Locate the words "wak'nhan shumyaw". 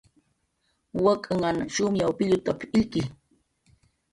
1.03-2.11